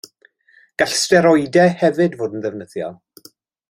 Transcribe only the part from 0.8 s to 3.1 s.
Gall steroidau hefyd fod yn ddefnyddiol.